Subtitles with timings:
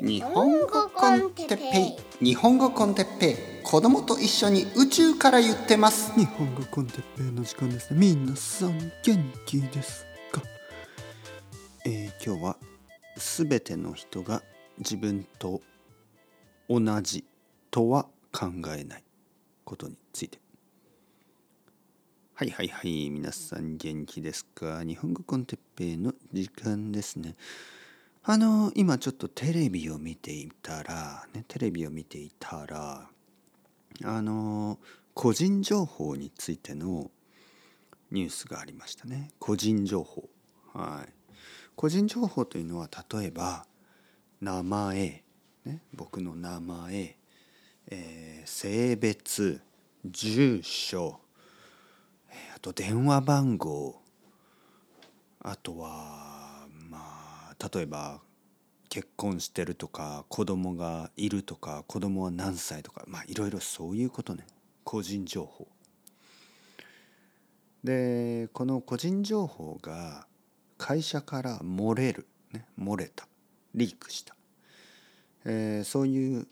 [0.00, 2.24] 日本語コンテッペイ。
[2.24, 3.64] 日本語コンテッペイ。
[3.64, 6.12] 子供と一緒に宇宙から言ってます。
[6.14, 7.92] 日本語コンテッペイの時間です。
[7.92, 10.40] ね皆さん元気ですか？
[11.84, 12.56] えー、今日は
[13.16, 14.42] すべての人が
[14.78, 15.62] 自分と
[16.68, 17.24] 同じ
[17.72, 18.46] とは考
[18.76, 19.04] えない
[19.64, 20.38] ことについて。
[22.34, 23.10] はいはいはい。
[23.10, 24.84] 皆さん元気ですか？
[24.84, 27.34] 日本語コンテッペイの時間ですね
[28.30, 33.08] あの今ちょっとテレビを見ていたら、ね、テレビを見ていたら
[34.04, 34.78] あの
[35.14, 37.10] 個人情報についての
[38.10, 39.30] ニュースがありましたね。
[39.38, 40.28] 個人情報。
[40.74, 41.12] はい。
[41.74, 43.64] 個人情報というのは例えば
[44.42, 45.24] 名前、
[45.64, 47.16] ね、僕の名前、
[47.86, 49.62] えー、性別
[50.04, 51.18] 住所
[52.54, 54.02] あと電話番号
[55.40, 56.37] あとは
[57.58, 58.20] 例えば
[58.88, 64.46] 結婚してるとか子供がいるとか子供は何歳とかまあいろいろそういうことね。
[64.84, 65.68] 個人情報。
[67.84, 70.26] でこの個人情報が
[70.78, 73.26] 会社から漏れる、ね、漏れた。
[73.74, 74.34] リークした、
[75.44, 76.48] えー、そういう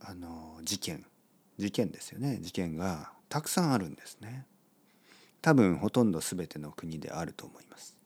[0.00, 1.04] あの事件。
[1.58, 2.38] 事件ですよね。
[2.40, 4.46] 事件がたくさんあるんですね。
[5.42, 7.96] 多分ほとんど全ての国であると思います。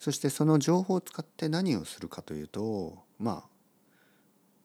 [0.00, 3.48] そしてその情報を使って何をするかというと、まあ、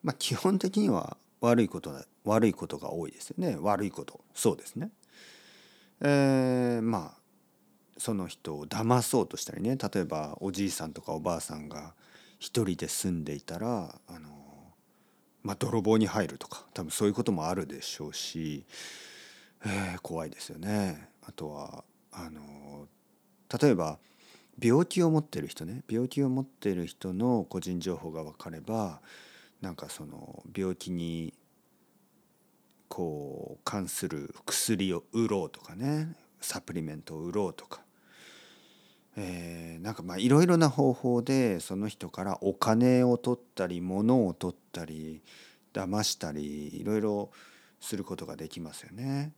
[0.02, 4.90] まあ基本的には悪いことだ悪いことが多いですよね悪いことそうですね。
[6.02, 7.20] えー、まあ
[7.98, 11.94] その人を騙そうとしたりね例えばおじいさんとかおばあさんが
[12.40, 14.30] 一人で住んでいたらあの、
[15.44, 18.66] まあ、泥棒に入るとか多分そういうこともあるでしょうし、
[19.66, 21.10] えー、怖いですよね。
[21.28, 22.88] あとはあの
[23.62, 24.00] 例えば
[24.62, 29.02] 病気を持ってる人ね病気を持ってる人の個人情報が分かれば
[29.62, 31.34] なんかその病気に
[32.88, 37.82] こう関する薬を売ろうとかねサプリメントを売ろうとか、
[39.18, 45.22] えー、なんかまあいろいろな方法でその人からお金を取ったり物を取ったり
[45.74, 47.32] 騙したりいろいろ
[47.82, 49.34] することができますよね。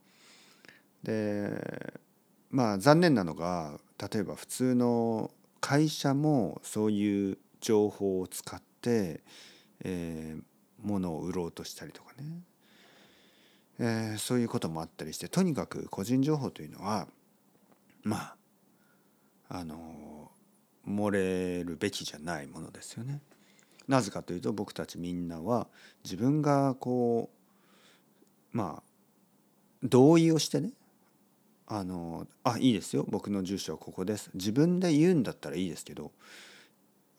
[1.03, 1.99] で
[2.49, 9.21] まあ残念なのが例えば普通の会社もそういう情報を使って、
[9.83, 10.41] えー、
[10.81, 12.41] 物を売ろうとしたりとかね、
[13.79, 17.07] えー、そういうこともあったりしてとにかく個人情報というのは
[18.03, 18.35] まあ
[19.49, 20.31] あの
[20.87, 23.21] 漏れるべきじゃないものですよね。
[23.87, 25.67] なぜかというと僕たちみんなは
[26.03, 27.29] 自分がこ
[28.53, 28.83] うまあ
[29.83, 30.71] 同意をしてね
[31.67, 33.05] あのあいいですよ。
[33.09, 34.29] 僕の住所はここです。
[34.33, 36.11] 自分で言うんだったらいいですけど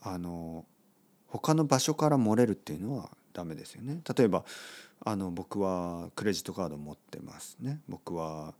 [0.00, 0.64] あの
[1.26, 4.00] 他の場所から漏れるっていうのはダメですよね。
[4.16, 4.44] 例えば
[5.04, 7.80] あの僕はクレジットカード持ってますね。
[7.88, 8.54] 僕は、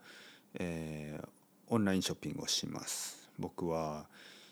[0.55, 1.29] えー、
[1.69, 3.31] オンラインショッピングをします。
[3.39, 4.07] 僕は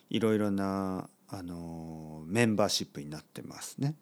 [0.08, 3.94] いろいろなあのメンバーシップになってますね。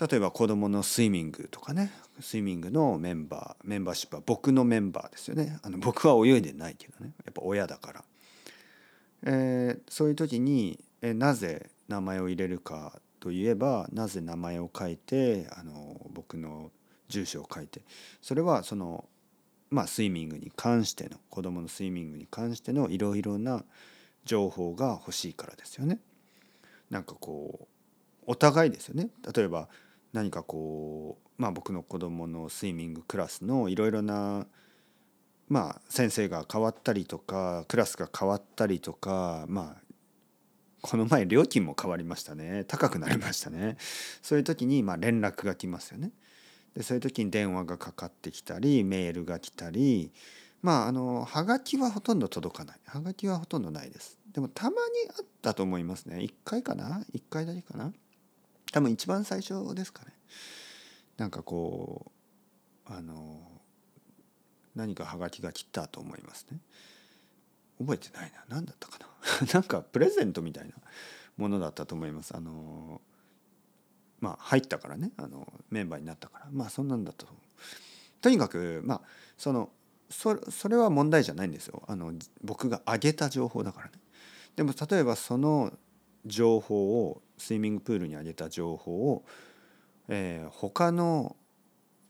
[0.00, 5.58] 例えば子どものスイミングとかねスイミングのメンバーメンバーシップは僕のメンバーですよね。
[5.62, 8.04] あの僕は泳いでないけどねやっぱ親だから、
[9.24, 16.70] えー、そういう時に、えなぜ名前を入れるかといえばなぜ名前を書いてあの僕の
[17.08, 17.82] 住所を書いて
[18.20, 19.04] それはその
[19.70, 23.64] まあスイミングに関しての子どものスイミングに関してのいろいろな
[24.24, 25.98] 情報が欲しいからですよね。
[26.90, 27.66] なんかこう
[28.26, 29.08] お互いですよね。
[29.34, 29.68] 例えば
[30.12, 34.46] 何かこうまあ僕の子供のスイミングクラスのいろいろな
[35.48, 39.82] まあ先生が変わったりとかクラスが変わったりとかまあ
[40.80, 42.64] この前料金も変わりましたね。
[42.68, 43.76] 高くなりましたね。
[44.22, 46.12] そういう時にま連絡が来ますよね。
[46.74, 50.12] でそういう時に電話がかかってきたりメールが来たり
[50.62, 52.80] まああのはがきはほとんど届かない。
[52.86, 54.18] はがきはほとんどないです。
[54.32, 54.76] でもたまに
[55.18, 56.18] あったと思いますね。
[56.18, 57.92] 1回かな？1回だけかな？
[58.72, 60.12] 多分一番最初ですかね。
[61.16, 62.12] なんかこ
[62.88, 63.40] うあの
[64.74, 66.58] 何かはがきが来たと思いますね。
[67.78, 68.44] 覚えてないな。
[68.48, 69.06] 何だったかな。
[69.52, 70.74] なんかプレゼントみたいな
[71.36, 72.36] ものだったと思います。
[72.36, 73.00] あの
[74.20, 75.12] まあ入ったからね。
[75.16, 76.48] あのメンバーになったから。
[76.50, 77.26] まあそんなんだと。
[78.20, 79.02] とにかくまあ
[79.36, 79.70] その
[80.10, 81.82] そそれは問題じゃないんですよ。
[81.86, 82.12] あの
[82.42, 83.92] 僕が上げた情報だからね。
[84.56, 85.72] でも例えばその
[86.28, 89.24] 情報をスイミングプールに上げた情報を、
[90.08, 91.36] えー、他の、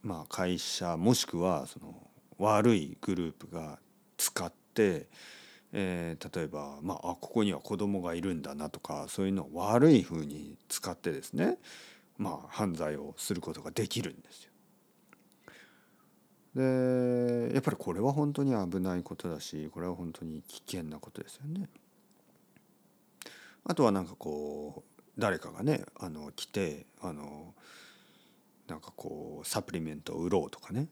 [0.03, 1.95] まあ、会社もしくはその
[2.37, 3.79] 悪いグループが
[4.17, 5.07] 使って
[5.71, 11.57] えー、例えば、まあ、あここには子供がいるんだなとかそういうのを悪いふうに使ってですね、
[12.17, 14.49] まあ、犯罪をすることができるんですよ。
[16.55, 21.69] でやっぱりこれは本当に危ないことだしこれは本当に危険なことですよね。
[23.69, 27.53] あとはなんかこう誰かがねあの来てあの
[28.67, 30.87] なんかこうサプリメントを売ろうとかね。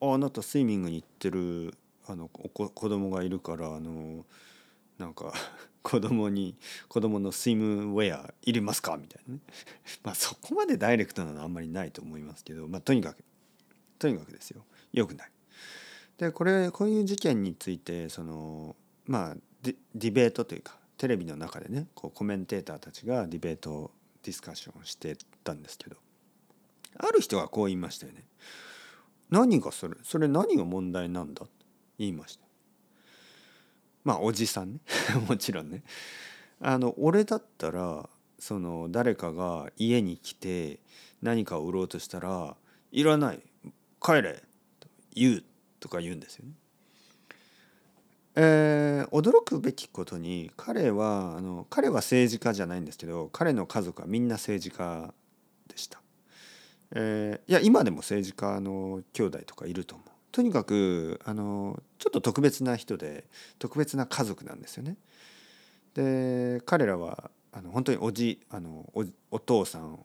[0.00, 1.74] ああなたスイミングに行ってる
[2.06, 4.24] あの子供がいるからあの
[4.96, 5.34] なんか
[5.82, 6.56] 子供に
[6.88, 8.96] 子供のスイムウェアいりますか？
[8.96, 9.40] みたいなね。
[10.02, 13.22] まあそこまでダイレクトなのはあんまりないと思いますけど、まあ、とにかく
[13.98, 14.64] とにかくですよ。
[14.94, 15.30] よくない。
[16.16, 23.90] でこれこういう事件についてそのまあディベートというかテレビの中でねこうコメンテーターたちがディベート
[24.22, 25.96] ディスカッションしてたんですけど
[26.98, 28.24] ある人がこう言いましたよね。
[29.30, 31.44] 何がそれそれ何が問題なんだ？
[31.98, 32.44] 言いました。
[34.04, 34.80] まあおじさんね
[35.28, 35.82] もちろんね。
[36.60, 38.08] あの俺だったら
[38.38, 40.78] その誰かが家に来て
[41.20, 42.56] 何かを売ろうとしたら
[42.92, 43.42] 「いらない
[44.00, 44.42] 帰れ」
[44.78, 45.44] と言う
[45.80, 46.52] とか言うんですよね。
[48.36, 55.14] えー、驚くべきことに彼はあの彼は政治家じゃないんですけど彼の家族はみんな政治家
[55.68, 56.00] でした。
[56.96, 60.08] えー、いや今でも政治家の兄弟とかいると思う。
[60.32, 63.24] とにかくあのちょっと特別な人で
[63.58, 64.96] 特別な家族なんですよね。
[65.94, 70.04] で彼らはあの本当におじあのおお父さん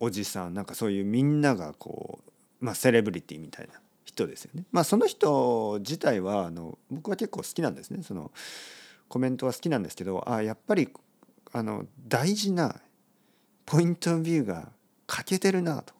[0.00, 2.18] おじさんなんかそういうみんながこ
[2.60, 3.74] う、まあ、セレブリティみたいな
[4.20, 4.64] 人ですよね。
[4.72, 8.02] まあその人自体はあの僕は結構好きなんですね。
[8.02, 8.30] その
[9.08, 10.88] コメントは好きなんですけどあやっぱり
[11.52, 12.80] あの大事な
[13.66, 14.70] ポイントビューが
[15.06, 15.94] 欠けてるなと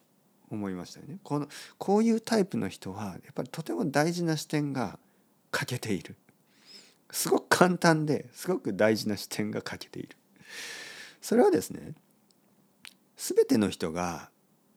[0.51, 1.19] 思いましたよね。
[1.23, 4.99] このこういうタイプの人はやっぱりとても大事な視点が
[5.51, 6.17] 欠けている。
[7.13, 10.17] すごく簡単ですごく大事な視点が欠けている。
[11.21, 11.95] それはですね
[13.17, 14.31] 全ての人が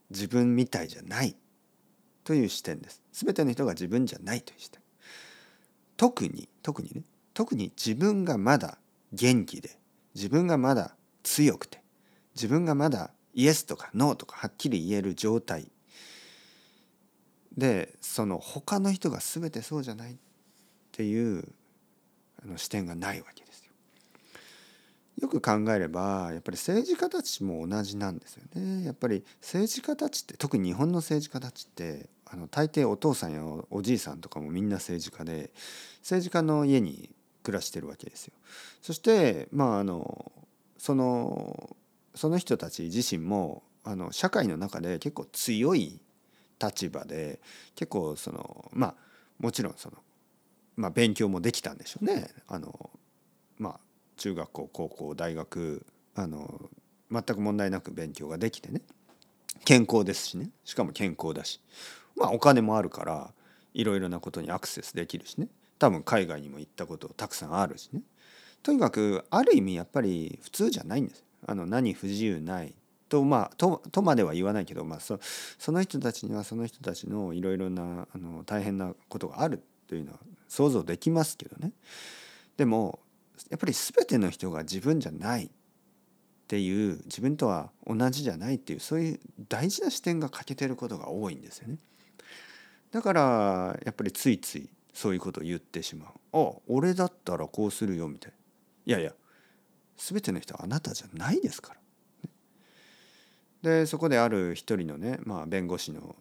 [0.09, 1.35] 自分みたいじゃない
[2.23, 3.02] という視点です。
[3.13, 4.81] 全ての人が自分じゃないという視点。
[5.95, 8.77] 特に特にね特に自分がまだ
[9.13, 9.77] 元気で
[10.15, 11.81] 自分がまだ強くて
[12.35, 15.67] 自分がまだイエスとかノーとかはっきり言える状態
[17.57, 20.15] でその他の人が全てそうじゃないっ
[20.91, 21.47] ていう
[22.43, 23.71] あの視点がないわけですよ。
[25.21, 28.83] よく考えればやっぱり政治家たちも同じなんですよね。
[28.83, 35.51] やっぱり政治家たちって特に日本の政治家たちってあの大抵お父さんやおじいさんとかもみんな政治家で
[35.99, 37.11] 政治家の家に
[37.43, 38.33] 暮らしてるわけですよ。
[38.81, 40.31] そしてまああの
[40.79, 41.77] その
[42.15, 45.99] その人たち自身もあの社会の中で結構強い
[46.59, 47.39] 立場で
[47.75, 48.95] 結構そのまあ
[49.39, 49.97] もちろんその、
[50.75, 52.29] まあ、勉強もできたんでしょうね。
[52.47, 52.89] あの
[53.59, 53.79] まあ、
[54.17, 55.85] 中学校高校大学
[56.15, 56.69] あの
[57.11, 58.81] 全く問題なく勉強ができてね
[59.65, 61.61] 健康ですしねしかも健康だし
[62.23, 63.33] まあお金もあるから
[63.73, 65.49] いろいろなことにアクセスできるしね。
[65.77, 68.01] 多分海外にも行ったことたくさんあるしね。
[68.63, 71.23] とにかくある意味やっぱり普通じゃないんです。
[71.45, 72.73] あの何不自由ない。
[73.09, 75.19] とまあととまでは言わないけど、まあ、そ
[75.59, 81.73] その人たちにはその人たちのいろいろなあの大変なことがあるというのは想像できますけどね。
[82.55, 82.99] でも
[83.49, 85.49] やっぱり全ての人が自分じゃないっ
[86.47, 91.77] ていう自分とは同じじゃないっていうそういう大事な視点が欠けてることが多いんですよね。
[92.91, 98.37] だからやっぱりついついそういうことを言ってしまう「あ俺だったらこうするよ」みたいな
[98.85, 99.13] 「いやいや
[99.97, 101.79] 全ての人はあなたじゃないですから」
[103.63, 106.15] でそこである一人のね、まあ、弁護士の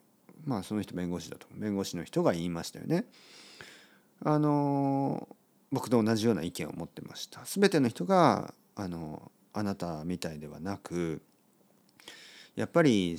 [0.45, 3.05] まあその人弁護士だと弁護士の人が言いましたよね。
[4.25, 5.29] あの
[5.73, 7.43] 僕と同じような意見を持ってました。
[7.45, 11.23] 全ての人があのあなたみたいではなく
[12.55, 13.19] やっぱり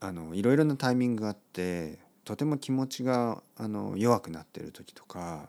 [0.00, 1.98] あのいろいろなタイミングがあって
[2.28, 5.48] とても気持ちがあの弱くなってる時とか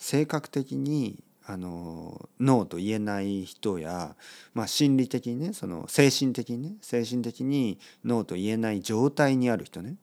[0.00, 4.16] 性格的にあのノーと言えない人や、
[4.52, 9.94] まあ、心理的にねその精神的にね精神的にノーと言えない状態にある人ね。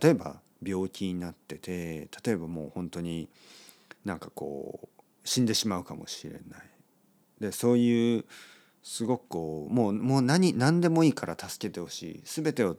[0.00, 3.28] 例えば病気になってて例えばもう本当に
[4.04, 4.88] なんかこう
[5.24, 6.40] 死んでしまうかもしれない。
[7.40, 8.24] でそういう
[8.84, 12.20] すごくこうもうもう何何でもいいから助けてほしい。
[12.24, 12.76] 全てを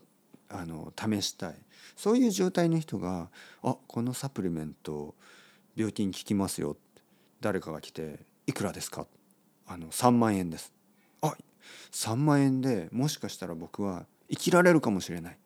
[0.50, 1.56] あの試したい。
[1.96, 3.30] そういう状態の人が
[3.63, 5.16] 「あこのサプリメント
[5.75, 6.77] 病気に効きますよ」
[7.42, 9.08] 誰かが来て「いくらですか?」
[9.68, 10.74] あの「3万円です」
[11.22, 11.36] あ
[11.92, 15.39] 3万円でもしかしたら僕は生きられるかもしれない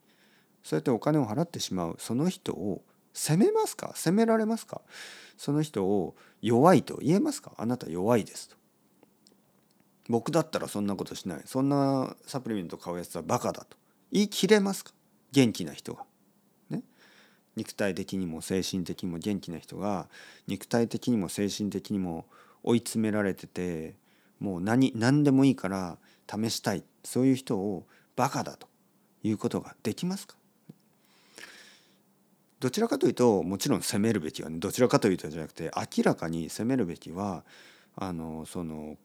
[0.64, 3.94] そうやってお金を払ってしまうその人を責めますか？
[3.96, 4.82] 責められますか？
[5.38, 8.56] その人を弱いと言えますかあなた弱いですと。
[10.08, 11.42] 僕だったらそんなことしない。
[11.46, 13.78] そんなサプリメント買うやつはバカだと。
[14.12, 14.92] 言い切れますか？
[15.32, 16.04] 元気な人が。
[16.70, 16.82] ね、
[17.56, 20.08] 肉体的にも精神的にも元気な人が
[20.48, 22.26] 肉体的にも精神的にも
[22.64, 23.96] 追い詰められてて
[24.40, 25.98] もう何何でもいいから
[26.30, 26.84] 試したい。
[27.04, 28.68] そういう人をバカだと
[29.24, 30.36] いうことができますか？
[32.60, 34.60] どちらかというともちろん責めるべきはね。
[34.60, 37.44] どちらかというとじゃなくて明らかに責めるべきは
[37.96, 38.98] あのその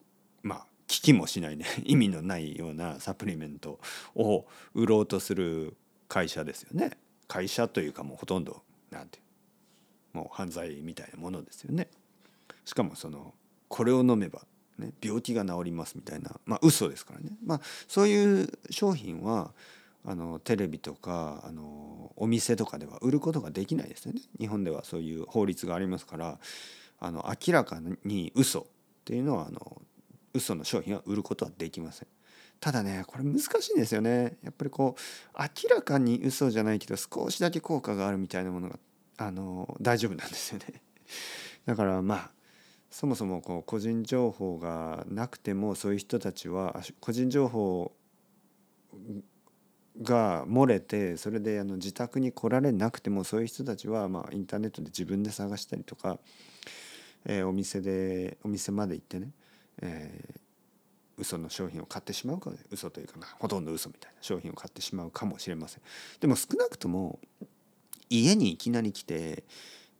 [0.42, 1.66] まあ聞きもしないね。
[1.84, 3.78] 意味のないようなサプリメント
[4.14, 5.76] を売ろうとする
[6.08, 6.96] 会社ですよね。
[7.28, 9.18] 会社というかもうほとんどなんて
[10.12, 11.88] もう犯罪みたいなものですよね。
[12.64, 13.34] しかもその
[13.68, 14.46] これを飲めば、
[14.78, 17.36] ね、病気が治りますみたいなまあ嘘ですからね。
[17.44, 19.52] まあそういう商品は
[20.04, 24.20] あのテレビとかあのお店とかでは売ることができないですよね。
[24.38, 26.38] 日本ではそういう法律がありますから
[27.00, 28.64] あの明らかに嘘っ
[29.04, 29.82] ていうのはあの
[30.36, 32.08] 嘘の商品は売ることはできません。
[32.60, 38.78] ただねこれ難しいんですよねやっぱりこう明らかに嘘じゃないけど少しだけ効果があるみたいなものが
[39.18, 40.80] あの大丈夫なんですよね
[41.66, 42.30] だからまあ
[42.90, 47.92] そもそもこう個人情報がなくてもそういう人たちは個人情報
[50.00, 56.18] が漏れてそれであの自宅に来られなくてもそういう人たちはまあインターネットで自分で探したりとか、
[57.24, 59.30] えー、お店でお店まで行ってね、
[59.82, 60.40] えー、
[61.18, 65.82] 嘘の商品を買ってしまうか嘘というかなほとんど嘘みたいな商品を買ってしまうかもしれません。
[66.20, 67.18] でも少なくとも
[68.08, 69.44] 家にいきなり来て、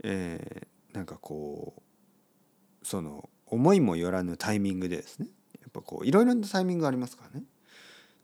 [0.04, 5.28] えー、なんかこうその思いもよらぬタイミングでですね。
[5.60, 7.44] やっぱこういろいろなタイミングがありますからね。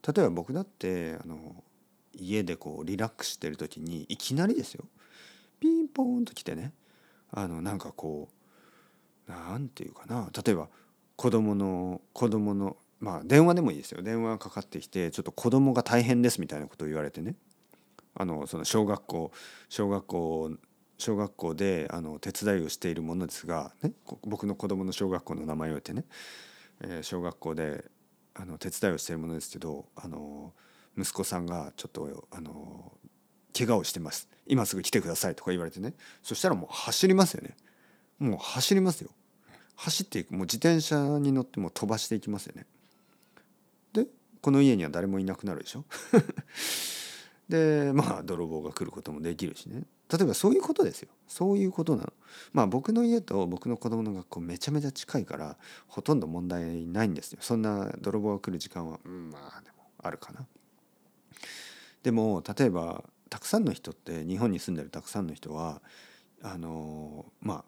[0.06, 1.62] 例えば僕だってあの
[2.12, 4.84] 家でこうリラックスしてる時にいきなりですよ。
[5.60, 6.72] ピンポーンと来てね。
[7.30, 8.28] あのなんかこ
[9.28, 10.30] うなんていうかな。
[10.44, 10.68] 例えば
[11.16, 14.02] 子供の子供のまあ電話でもいいですよ。
[14.02, 17.34] 電話がかかってきてちょっと子供が大変ですみたいなことを言われてね。
[18.14, 19.32] あのその小学校
[19.68, 20.50] 小学校
[20.98, 23.92] 小学校であの手伝いをしているものですが、ね、
[24.22, 26.04] 僕の子供の小学校の名前を言ってね、
[26.80, 27.84] えー、小学校で
[28.34, 30.52] あの手伝いをしているものですけどあの
[30.96, 32.92] 息子さんがちょっとあの
[33.56, 34.28] 怪我をしてます。
[34.46, 35.94] 今すぐ来てくださいとか言われてね。
[36.22, 37.56] そしたらもう走りますよね。
[38.18, 39.10] もう走りますよ。
[39.76, 42.66] 走っていくもう自転車に乗っても飛ばしていきますよね。
[43.92, 44.06] で
[44.40, 45.84] この家には誰もいなくなるでしょ？
[47.48, 49.84] でまあ泥棒が来ることもできるしね。
[50.10, 51.08] 例えばそういうことですよ。
[51.26, 52.12] そういうことなの。
[52.52, 55.56] まあ僕の家と僕の子供の学校めちゃめちゃ近いから
[55.88, 57.38] ほとんど問題ないんですよ。
[57.40, 60.46] そんな泥棒が来る時間は、うん、まあでもあるかな。
[62.02, 65.80] でも例えばたくさんの人って日本に住んでるたくさんの人は
[66.42, 67.64] あのま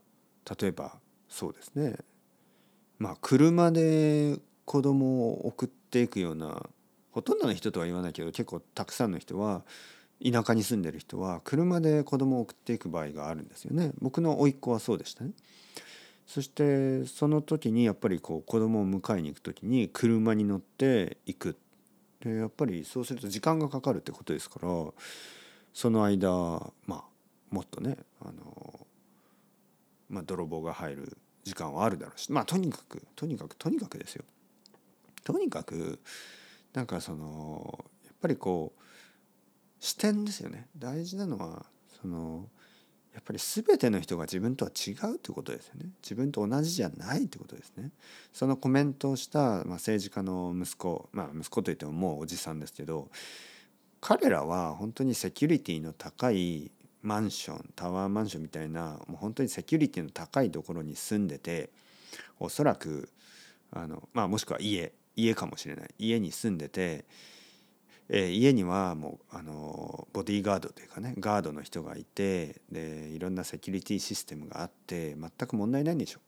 [0.46, 0.98] あ例えば
[1.34, 1.96] そうですね。
[3.00, 6.64] まあ車で子供を送っていくような
[7.10, 9.64] ほとんどの人とは言わないけど結構たくさんの人は
[10.24, 13.90] 田舎に住んでる人は車で子供を送っていく場合があるんですよね。
[14.00, 15.32] 僕の甥っ子はそうでしたね。
[16.24, 21.56] そしてその時にやっぱりこう子供を迎えに行く時に車に乗って行く。
[22.20, 24.68] でやっぱりそうすると時間がかかるってことですから
[25.72, 26.30] その間
[26.86, 27.04] まあ
[27.50, 28.86] もっとねあの、
[30.08, 32.32] まあ、泥棒が入る時間はあるだろうし。
[32.32, 34.24] まあとにかくとにかくとにかくですよ。
[35.22, 36.00] とにかく
[36.72, 38.82] なんかそのやっぱりこう
[39.80, 40.66] 視点ですよね。
[40.76, 41.66] 大事なのは
[42.00, 42.48] その
[43.14, 45.90] やっぱり全ての人が自分とは違うってことですよね。
[46.02, 47.90] 自分と同じじゃないってことですね。
[48.32, 53.08] そのコメントをした、まあ、政治家の息子まあ息子といってももうおじさんですけど
[54.00, 56.72] 彼らは本当にセキュリティの高い
[57.04, 61.68] マンションタワーマンションみたいなもう本当にセキュリティの高いところに住んでて
[62.40, 63.10] おそらく
[63.70, 65.90] あの、まあ、もしくは家家かもしれない。
[65.98, 67.04] 家に住んでて、
[68.08, 76.20] えー、家にはもうあのボディーガードというかねガードの人がいてでいろんなセキュリティシステムがあって全く問題ないんでしょ。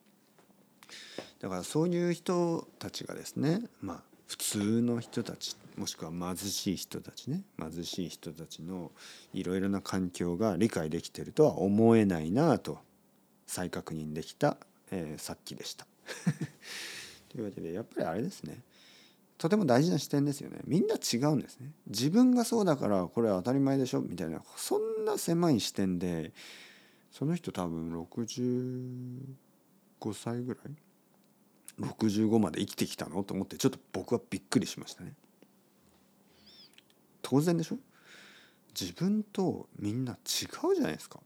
[1.41, 7.43] だからそういう人たちがですねまあ普通の人たちもしくは貧しい人たちね。
[7.59, 8.93] 貧しい人たちの
[9.35, 12.79] いろいろな環境が理解できてるとは思えないなと
[13.47, 14.57] 再確認できた、
[14.91, 15.87] えー、さっきでした。
[17.29, 18.63] というわけでやっぱりあれですね。
[19.37, 20.61] とても大事な視点ですよね。
[20.65, 21.71] みんな違うんですね。
[21.89, 26.33] 自分がそうだからこれは当たり前でしょみたいなそんな狭い視点で
[27.13, 30.75] その人多分65歳ぐらい
[31.79, 33.23] ？65まで生きてきたの？
[33.23, 35.13] と思ってちょっと僕はびっくりしましたね。
[37.29, 37.79] 当然でしょ？
[38.79, 41.19] 自分とみんな違うじゃないですか。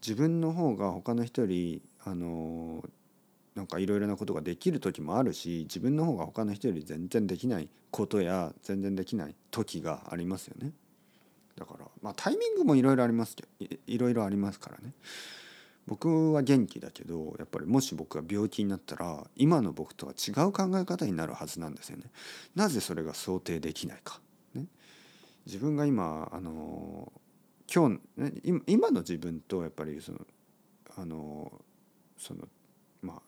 [0.00, 2.82] 自分の方が他の人よりあの
[3.54, 10.72] なんかいろいろなことができる時もあるし自分の方が他の人より全然できないことや全然できない時がありますよね。
[11.56, 14.94] だからまあタイミングもいろいろありますけどいろいろありますからね。
[15.86, 22.04] 僕は元気だけどやっぱりもし僕が病気になったら今の僕とは違う考え方になるはずなんですよね。
[22.54, 24.20] なぜそれが想定できないか。
[25.46, 27.12] 自分が今あの
[27.72, 30.18] 今日、今の自分とやっぱりその
[30.96, 31.52] あの
[32.18, 32.48] その
[33.00, 33.20] まあ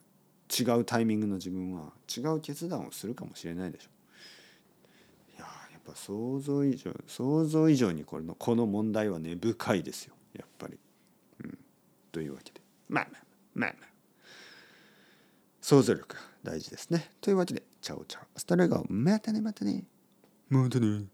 [0.53, 3.91] 違うタイミングの自分は違う決断をするかもしれないでしょ。
[5.37, 10.79] いややっぱ想像以上想像以上にこれのこの問題は根深いですよやっぱり。
[11.45, 11.59] うん
[12.11, 13.23] というわけでまあまあ
[13.55, 13.89] まあまあ
[15.63, 17.11] 想像力が大事ですね。
[17.21, 19.85] というわけでチャオチャオスタレガオまたねまたね
[20.49, 21.05] またね。